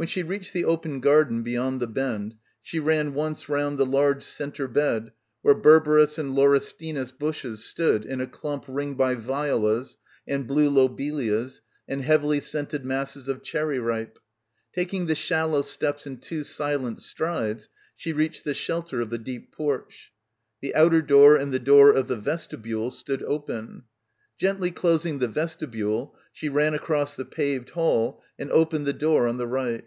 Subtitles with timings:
[0.00, 4.22] When she reached the open garden beyond the bend she ran once round the large
[4.24, 10.46] centre bed where berberus and laurestinus bushes stood in a clump ringed by violas and
[10.46, 14.18] blue lobelias and heavily scented masses of cherry ripe.
[14.72, 19.52] Taking the shallow steps in two silent strides she reached the shelter of the deep
[19.52, 20.14] porch.
[20.62, 23.82] The outer door and the door of the vestibule stood open.
[24.38, 29.36] Gently closing the vestibule she ran across the paved hall and opened the door on
[29.36, 29.84] the right.